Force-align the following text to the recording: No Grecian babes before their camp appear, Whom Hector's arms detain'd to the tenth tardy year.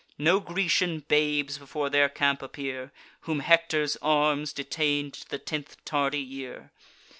No 0.17 0.39
Grecian 0.39 1.01
babes 1.07 1.59
before 1.59 1.91
their 1.91 2.09
camp 2.09 2.41
appear, 2.41 2.91
Whom 3.19 3.41
Hector's 3.41 3.97
arms 4.01 4.51
detain'd 4.51 5.13
to 5.13 5.29
the 5.29 5.37
tenth 5.37 5.77
tardy 5.85 6.17
year. 6.19 6.71